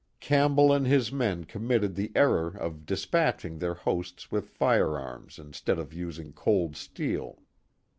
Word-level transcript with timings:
Campbell 0.19 0.73
and 0.73 0.87
his 0.87 1.11
men 1.11 1.43
committed 1.43 1.93
the 1.93 2.11
error 2.15 2.47
of 2.47 2.87
dispatching 2.87 3.59
their 3.59 3.75
hosts 3.75 4.31
with 4.31 4.49
firearms 4.49 5.37
instead 5.37 5.77
of 5.77 5.93
using 5.93 6.33
cold 6.33 6.75
steel. 6.75 7.43